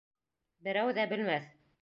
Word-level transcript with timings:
Берәү 0.69 0.95
ҙә 1.01 1.07
белмәҫ. 1.13 1.49